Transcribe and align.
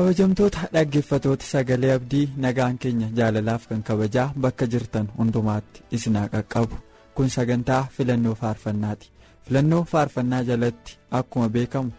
Kabajamtoota 0.00 0.60
dhaggeeffatoota 0.74 1.44
sagalee 1.52 1.92
abdii 1.94 2.26
nagaan 2.42 2.76
keenya 2.82 3.08
jaalalaaf 3.18 3.62
kan 3.70 3.82
kabajaa 3.88 4.32
bakka 4.42 4.66
jirtan 4.72 5.08
hundumaatti 5.18 5.82
isinaa 5.96 6.28
qaqqabu 6.34 6.76
kun 7.14 7.28
sagantaa 7.34 7.82
filannoo 7.96 8.34
faarfannaati 8.42 9.10
filannoo 9.46 9.82
faarfannaa 9.92 10.42
jalatti 10.50 10.96
akkuma 11.18 11.48
beekamu 11.56 11.90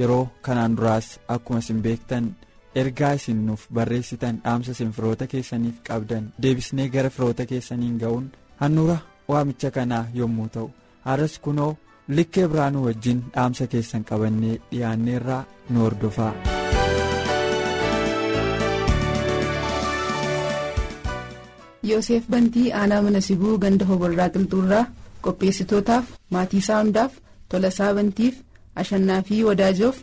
yeroo 0.00 0.24
kanaan 0.48 0.76
duraas 0.76 1.08
akkuma 1.34 1.58
isin 1.64 1.80
beektan 1.86 2.26
ergaa 2.82 3.12
isin 3.20 3.40
nuuf 3.46 3.62
barreessitan 3.78 4.40
dhaamsa 4.44 4.70
isin 4.76 4.92
firoota 4.96 5.26
keessaniif 5.32 5.76
qabdan 5.88 6.24
deebisnee 6.42 6.88
gara 6.96 7.10
firoota 7.16 7.46
keessaniin 7.52 7.96
ga'uun 8.02 8.26
handhuura 8.60 8.98
waamicha 9.30 9.70
kanaa 9.78 10.04
yommuu 10.20 10.48
ta'u 10.58 10.68
har'as 11.08 11.38
kunoo 11.48 11.72
likkee 12.18 12.46
biraanuu 12.52 12.84
wajjin 12.90 13.24
dhaamsa 13.34 13.66
keessan 13.72 14.04
qabannee 14.10 14.60
dhiyaanneerraa 14.70 15.42
nu 15.70 15.80
hordofaa. 15.86 16.34
Yoosef 21.90 22.24
Bantii 22.30 22.72
aanaa 22.80 23.02
mana 23.06 23.20
sibuu 23.26 23.58
ganda 23.64 23.84
hoborraa 23.90 24.28
qilxuurraa 24.36 24.84
qopheessitootaaf 25.24 26.04
maatii 26.36 26.58
isaa 26.64 26.80
hundaaf 26.82 27.12
tolasaa 27.54 27.92
bantiif 27.98 28.34
ashannaa 28.82 29.20
fi 29.28 29.44
wadaajoof 29.48 29.96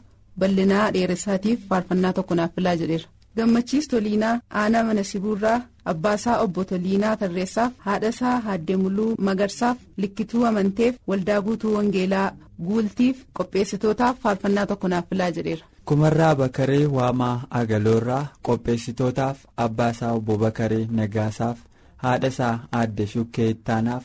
bal'inaa 0.43 0.85
dheeressaatiif 0.95 1.59
faarfannaa 1.69 2.13
tokko 2.19 2.35
naaf 2.39 2.51
filaa 2.55 2.75
jedheera. 2.81 3.07
Gammachiis 3.37 3.87
Toliinaa 3.91 4.39
aanaa 4.61 4.83
mana 4.87 5.03
sibuurraa 5.11 5.61
abbaasaa 5.91 6.37
obbo 6.45 6.63
Toliinaa 6.71 7.15
Tarreessaaf 7.21 7.71
haadhasaa 7.85 8.39
Haaddee 8.47 8.75
Muluu 8.81 9.15
Magarsaaf 9.27 9.77
likkituu 9.97 10.45
amanteef 10.49 10.95
waldaa 11.11 11.41
guutuu 11.47 11.73
Wangeelaa 11.77 12.31
guultiif 12.67 13.23
qopheessitootaaf 13.39 14.15
faarfannaa 14.23 14.65
tokko 14.71 14.87
naaf 14.87 15.05
filaa 15.09 15.31
jedheera. 15.37 15.65
kumarraa 15.85 16.35
bakaree 16.41 16.85
waamaa 16.97 17.35
agaloorraa 17.61 18.25
qopheessitootaaf 18.49 19.37
abbaasaa 19.65 20.11
obbo 20.19 20.37
bakaree 20.43 20.85
nagaasaaf 20.99 21.57
haadha 22.03 22.27
isaa 22.33 22.55
aadde 22.79 23.05
shukkee 23.13 23.49
ittaanaaf 23.55 24.03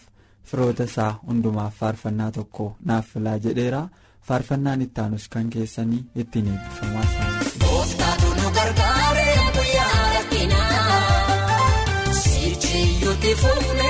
firoota 0.51 0.85
isaa 0.91 1.11
hundumaaf 1.27 1.75
faarfannaa 1.83 2.31
tokko 2.39 2.67
naaf 2.91 3.07
filaa 3.15 3.39
jedheera 3.47 3.83
faarfannaan 4.31 4.83
ittaanus 4.89 5.29
kan 5.37 5.51
keessanii 5.57 6.05
ittiin 6.25 6.49
eebbifamaa 6.55 8.19
Kun 13.43 13.88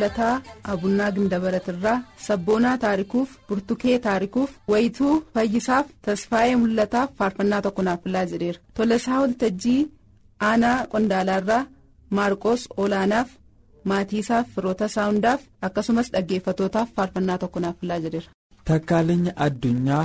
mul'ataa 0.00 0.40
abunnaa 0.72 1.10
gindabaratirraa 1.16 1.96
sabboonaa 2.26 2.76
taarikuuf 2.84 3.30
burtukee 3.48 3.96
taarikuuf 4.06 4.50
wayituu 4.72 5.14
fayyisaaf 5.34 5.86
tasfaa'ee 6.06 6.54
mul'ataaf 6.62 7.10
faarfannaa 7.18 7.60
tokko 7.66 7.82
naaf 7.88 8.00
filaa 8.04 8.24
jedheera 8.30 8.60
tolasaa 8.80 9.20
waltajjii 9.24 9.82
aanaa 10.48 10.78
qondaalaarraa 10.94 11.60
maarqos 12.18 12.64
olaanaaf 12.84 13.28
maatiisaaf 13.92 14.46
firoota 14.54 14.88
saawundaaf 14.96 15.40
akkasumas 15.68 16.10
dhaggeeffatootaaf 16.16 16.88
faarfannaa 16.96 17.38
tokko 17.44 17.60
naaf 17.66 17.76
filaa 17.84 17.98
jedheera. 18.06 18.30
Takkaalinya 18.64 19.32
addunyaa 19.48 20.04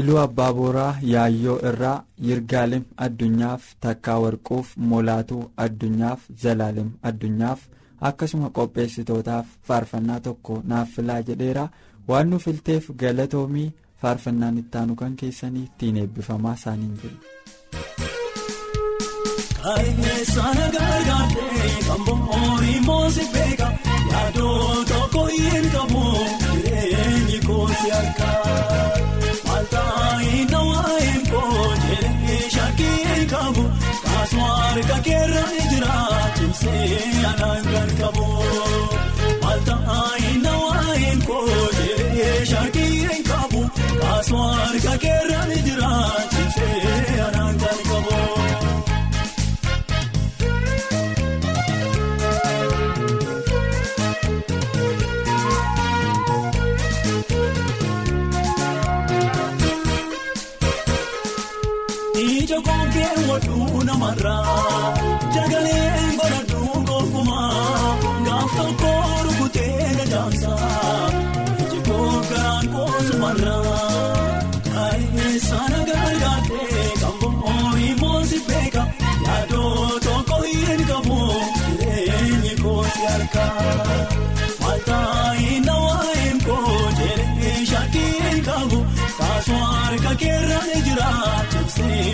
iluu 0.00 0.18
abbaa 0.26 0.52
booraa 0.60 0.92
yaayyoo 1.14 1.58
irraa 1.72 1.96
yirgaalem 2.28 2.84
addunyaaf 3.06 3.62
takkaa 3.86 4.18
warquuf 4.26 4.66
molaatuu 4.92 5.42
addunyaaf 5.66 6.20
zalaalem 6.44 6.90
addunyaaf 7.10 7.60
akkasuma 8.00 8.50
qopheessitootaaf 8.50 9.46
faarfannaa 9.68 10.20
tokko 10.20 10.62
naaf 10.64 10.88
filaa 10.96 11.20
jedheera. 11.22 11.68
Waan 12.08 12.30
nu 12.30 12.38
filteef 12.38 12.90
galatoomii 13.00 13.72
faarfannaan 14.02 14.58
ittaanu 14.58 14.94
kan 14.96 15.16
keessanii 15.16 15.64
ittiin 15.68 15.96
eebbifamaa 15.96 16.54
isaaniin 16.54 16.94
jiru. 17.02 17.16
Kaayineessaan 19.62 20.56
gargaartee 20.56 21.72
kan 21.86 22.00
bo'oon 22.06 22.64
moosi 22.86 23.24
beeka. 23.32 23.68
Yaadoo 24.12 24.84
tokko 24.90 25.26
hin 25.26 25.66
qabu 25.74 26.02
jireenyi 26.64 27.40
koosi 27.46 27.92
akka 28.00 28.28
maaltaayi 29.46 30.44
nawaayin 30.52 31.22
koo 31.30 31.66
jireenyi 31.84 32.38
shakkii 32.54 33.26
qabu. 33.32 33.64
Kaasuma 34.04 34.48
harka 34.62 34.98
keerra 35.08 35.44
cimsee 36.72 37.24
anaan 37.30 37.64
kan 37.72 37.90
qabu 38.00 38.26
maaltaayi 39.42 40.32
nawaayin 40.44 41.20
koo 41.28 41.44
jireenyi 41.78 42.46
shakkii 42.50 42.96
hin 43.12 43.22
qabu 43.30 43.62
kaasuma 44.02 44.46
harka 44.60 44.94
keerra 45.04 45.40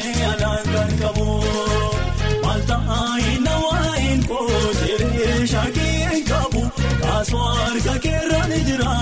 cimsee 0.02 0.26
anaan 0.32 0.64
kan 0.74 0.90
qabu 1.02 1.26
maaltaayi 2.44 3.32
nawaayin 3.46 4.20
koo 4.28 4.48
jireenyi 4.80 5.46
shakkii 5.52 5.94
hin 6.12 6.24
qabu 6.30 6.62
kaasuma 7.02 7.50
harka 7.60 7.94
keerra 8.06 8.40
ni 8.52 8.58
jira 8.70 8.92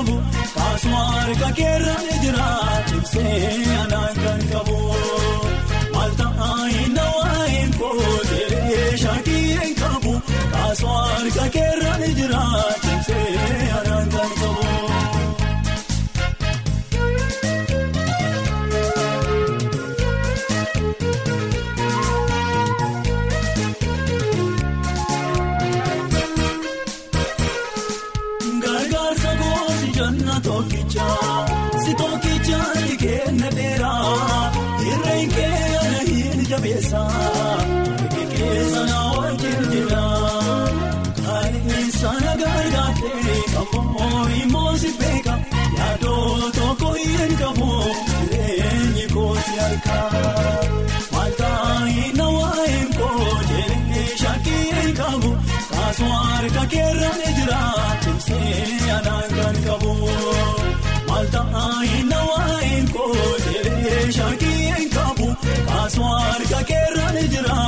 qabu 0.00 0.16
kaasuma 0.56 1.00
harka 1.12 1.48
keerra 1.58 1.94
ni 2.06 2.14
jira 2.22 2.46
cimsee 2.88 3.48
anaan 3.82 4.14
kan 4.24 4.40
qabu 4.52 4.76
maaltaayi 5.94 6.84
nawaayin 6.96 7.70
koo 7.80 8.14
jireenyi 8.30 8.80
shakkii 9.02 9.42
hin 9.60 9.74
qabu 9.82 10.12
kaasuma 10.54 10.96
harka 11.10 11.46
keerra 11.56 11.92
ni 12.02 12.08
jira 12.20 12.42
kaasuma 55.90 56.18
harka 56.30 56.62
keerra 56.72 57.08
ni 57.20 57.30
jira 57.36 57.60
cimsee 58.02 58.90
anaan 58.96 59.30
kan 59.38 59.56
qabu 59.66 59.92
maaltaayi 61.08 61.98
nawaayin 62.10 62.86
koo 62.94 63.16
jireenyi 63.46 64.12
shakkii 64.18 64.60
hin 64.76 64.86
qabu 64.96 65.26
kaasuma 65.70 66.12
harka 66.26 66.60
keerra 66.70 67.06
ni 67.16 67.24
jira 67.34 67.58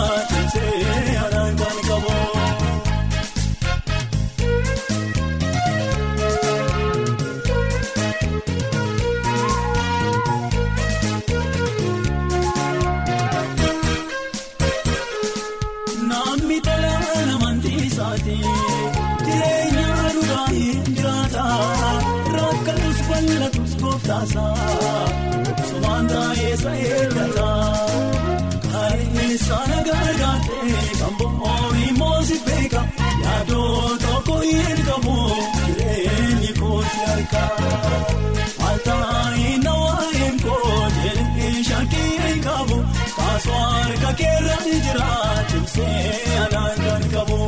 maaltaayi 38.86 39.58
nawaayin 39.64 40.36
koo 40.42 40.78
jireenyi 40.96 41.64
shakkii 41.68 42.12
hin 42.22 42.40
qabu 42.46 42.76
kaasuma 43.16 43.60
harka 43.74 44.10
keerra 44.20 44.56
ni 44.66 44.76
jira 44.86 45.08
cimsee 45.50 46.38
anaan 46.44 46.78
kan 46.86 47.02
qabu 47.14 47.38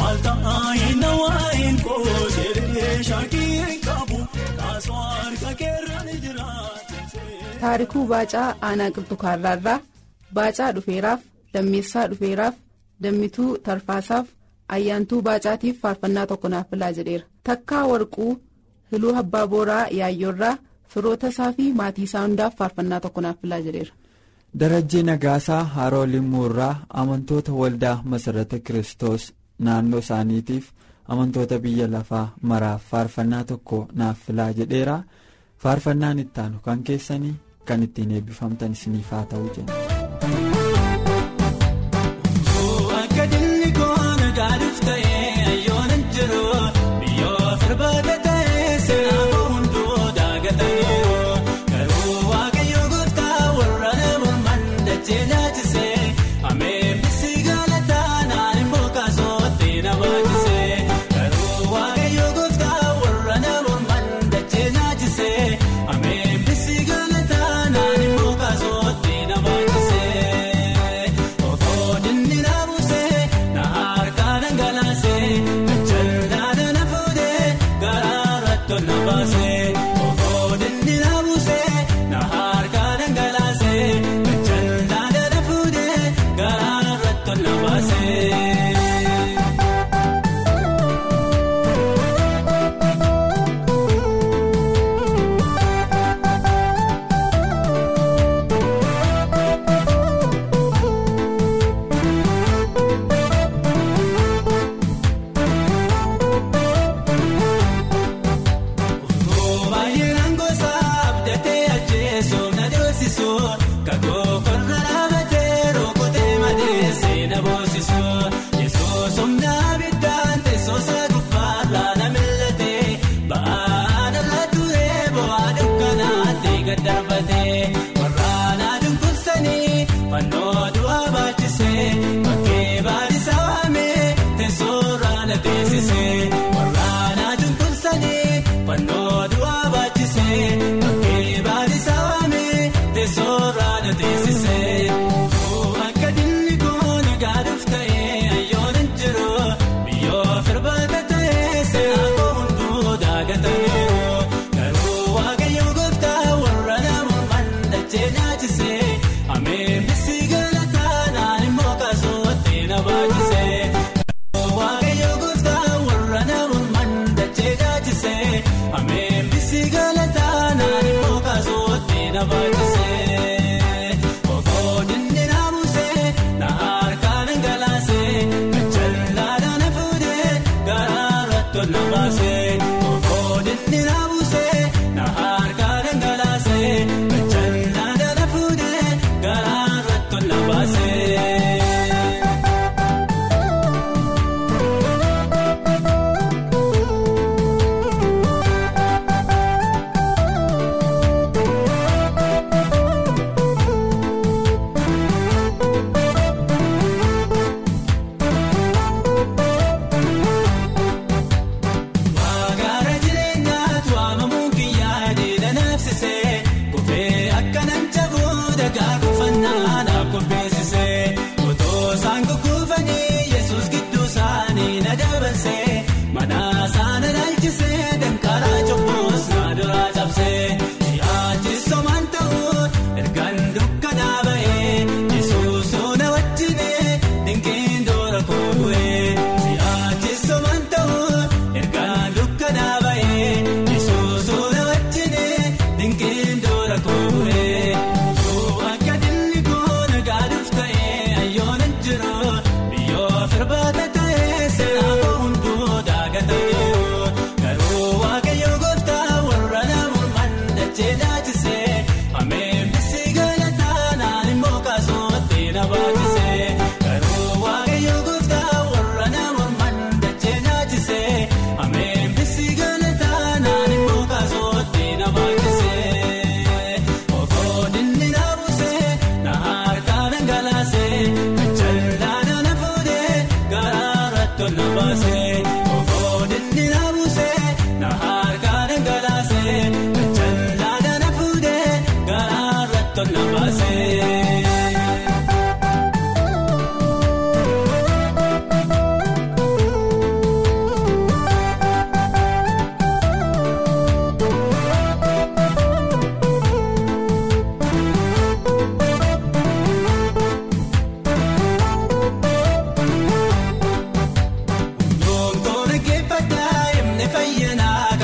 maaltaayi 0.00 0.88
nawaayin 1.02 1.76
koo 1.84 2.16
jireenyi 2.36 3.04
shakkii 3.10 3.50
hin 3.68 3.80
qabu 3.86 4.18
kaasuma 4.60 5.04
harka 5.18 5.50
keerra 5.60 5.98
ni 6.08 6.14
jira 6.24 6.48
cimsee. 6.88 7.58
taarikuu 7.60 8.04
baacaa 8.14 8.48
aanaa 8.70 8.90
qilxukaarraarraa 8.96 9.78
baacaa 10.40 10.70
dhufeeraaf 10.78 11.20
lammeessaa 11.54 12.06
dhufeeraaf 12.14 12.54
dammituu 13.06 13.50
tarfaasaaf 13.68 14.26
ayyaantuu 14.78 15.22
baacaatiif 15.30 15.76
faarfannaa 15.86 16.26
tokko 16.34 16.48
naaf 16.56 16.66
filaa 16.74 16.92
jedheera 16.98 17.24
takkaa 17.50 17.84
warquu 17.92 18.26
hiluu 18.92 19.14
abbaa 19.22 19.46
booraa 19.52 19.84
yaayyoorraa 19.98 20.56
firoota 20.94 21.28
isaa 21.34 21.52
fi 21.52 21.64
maatii 21.80 22.04
isaa 22.08 22.22
hundaaf 22.26 22.54
faarfannaa 22.58 23.00
tokko 23.06 23.20
naaf 23.26 23.36
filaa 23.42 23.60
jireera. 23.66 23.92
darajjii 24.60 25.02
nagaasaa 25.10 25.64
haroo 25.76 26.06
limuurraa 26.12 26.74
amantoota 27.02 27.52
waldaa 27.60 27.96
masarata 28.12 28.58
kiristoos 28.68 29.24
naannoo 29.68 30.00
isaaniitiif 30.04 30.64
amantoota 31.14 31.58
biyya 31.64 31.88
lafaa 31.94 32.26
maraaf 32.52 32.82
faarfannaa 32.92 33.44
tokko 33.50 33.78
naaf 34.02 34.18
filaa 34.26 34.50
jedheera 34.60 34.96
faarfannaan 35.64 36.18
ittaanu 36.24 36.58
kan 36.68 36.82
keessanii 36.90 37.34
kan 37.68 37.82
ittiin 37.88 38.10
eebbifamtan 38.16 38.72
isiniif 38.78 39.10
haa 39.16 39.24
ta'u 39.30 39.50
jenna. 39.56 39.72
akka 43.02 43.24
dilli 43.32 43.70
goona 43.78 44.28
gaariif 44.38 44.78
ta'e 44.88 45.14
ayyoon 45.52 45.90
hin 45.94 46.04
jiru 46.18 46.44
biyyoota 47.00 47.74
barbaade. 47.82 48.15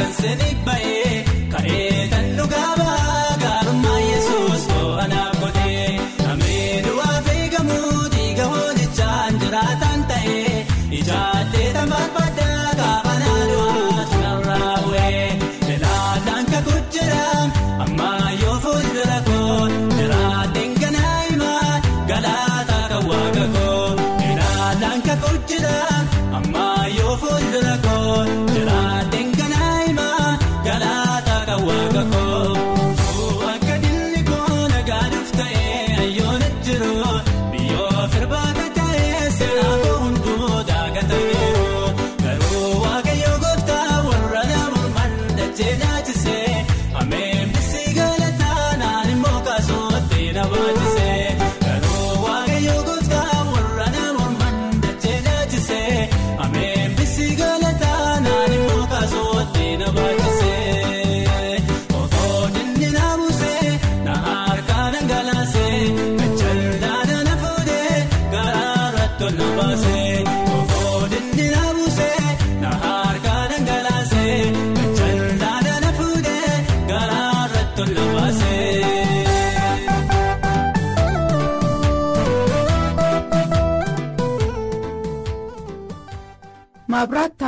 dan 0.03 0.13
seni 0.19 0.51
bay 0.67 0.92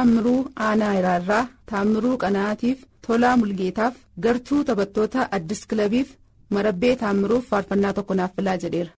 Taammiruu 0.09 0.40
Aanaa 0.64 0.95
Iraarraa, 1.01 1.47
Taammiruu 1.71 2.17
Qanaatiif, 2.23 2.79
Tolaa 3.07 3.37
Mulgeetaaf, 3.40 3.95
Gartuu 4.25 4.64
taphattoota 4.64 5.29
Addis 5.37 5.62
Kilabiif, 5.71 6.09
Marabbee 6.51 6.97
Taammiruuf 7.03 7.47
faarfannaa 7.53 7.93
tokko 7.99 8.14
naaf 8.19 8.35
filaa 8.37 8.57
jedheera. 8.64 8.90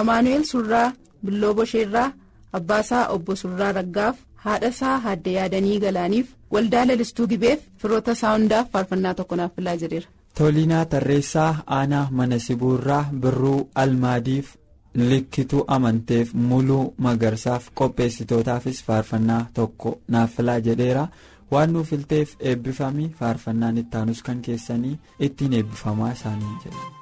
Amaanu'eel 0.00 0.44
Surraa 0.52 0.92
Billoo 1.24 1.54
Bosheerraa, 1.54 2.12
Abbaasaa 2.58 3.08
Obbo 3.16 3.34
Surraa 3.42 3.72
Raggaaf, 3.78 4.16
haadhasaa 4.44 4.98
Haadde 5.06 5.32
Yaadanii 5.38 5.80
Galaaniif, 5.86 6.28
Waldaa 6.54 6.84
Lalistuu 6.92 7.26
Gibeef, 7.34 7.60
Firoota 7.82 8.12
isaa 8.18 8.32
hundaaf 8.38 8.70
faarfannaa 8.72 9.14
tokko 9.14 9.36
naaf 9.42 9.52
filaa 9.56 9.76
jedheera. 9.84 10.08
Toliinaa 10.38 10.84
Tarreessaa 10.94 11.52
Aanaa 11.66 12.08
Mana 12.10 12.38
Sibuurraa 12.38 13.04
Birruu 13.24 13.68
Almaadiif 13.74 14.54
likkituu 14.94 15.64
amanteef 15.76 16.32
muluu 16.34 16.94
magarsaaf 16.98 17.68
qopheessitootaafis 17.80 18.82
faarfannaa 18.88 19.46
tokko 19.54 19.98
naaffilaa 20.08 20.58
jedheera 20.68 21.06
waan 21.52 21.72
nuufilteef 21.72 22.34
eebbifamii 22.40 23.08
faarfannaan 23.20 23.78
ittaanus 23.84 24.22
kan 24.22 24.42
keessanii 24.42 24.98
ittiin 25.20 25.52
eebbifamaa 25.52 26.12
isaanii 26.12 26.56
jedha. 26.64 27.01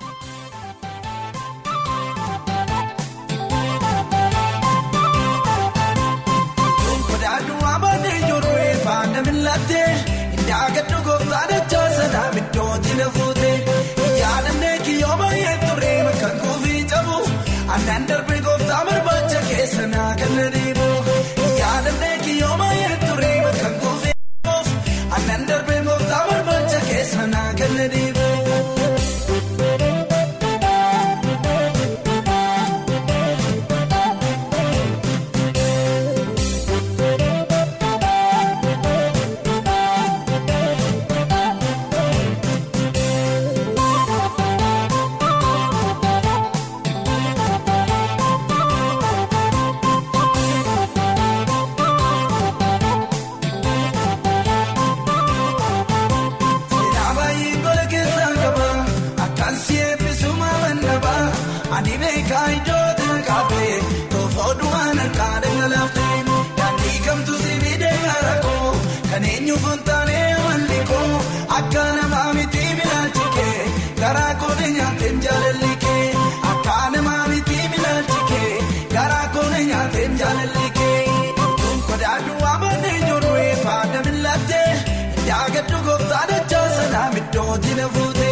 hedduu 85.61 85.81
gooftaan 85.87 86.31
ejaa 86.38 86.66
sanaa 86.77 87.09
middoo 87.14 87.44
hojiin 87.51 87.81
hafuute 87.85 88.29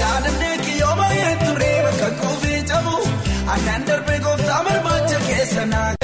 yaadannee 0.00 0.56
kiyyooma 0.64 1.08
hedduu 1.14 1.54
reeba 1.62 1.92
kan 2.00 2.14
koofii 2.24 2.60
cabu 2.72 2.96
aannan 3.54 3.86
darbee 3.88 4.18
gooftaa 4.28 4.62
marmaacha 4.68 5.18
keessa 5.30 5.66
naa. 5.72 5.99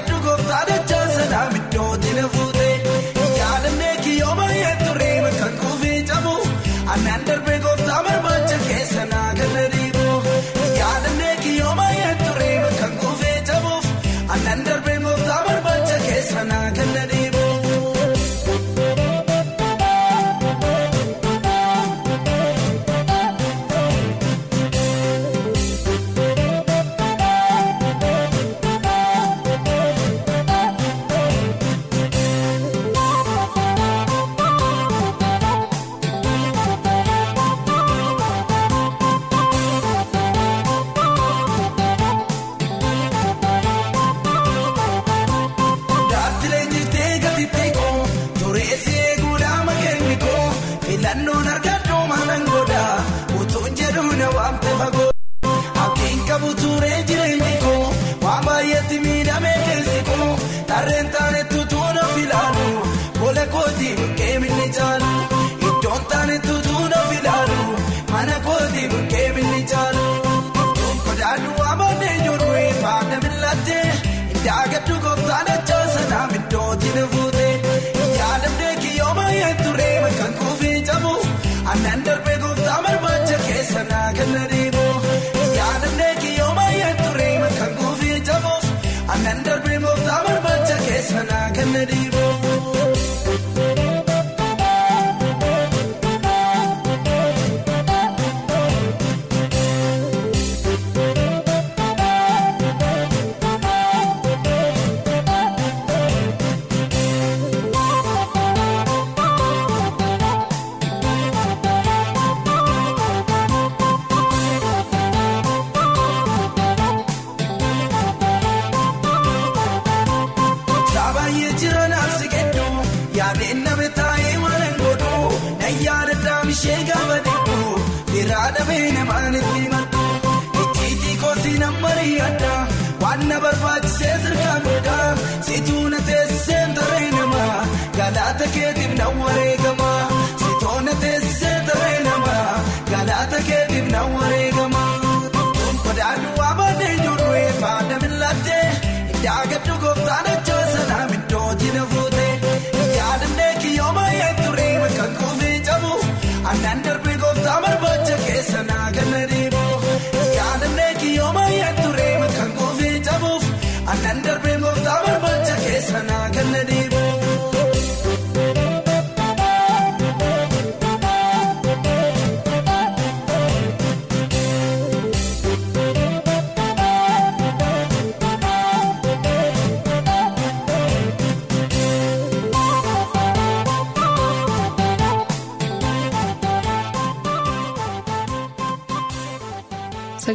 hedduu 0.00 0.20
gooftaan. 0.22 0.69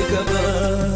Ikaba 0.00 0.87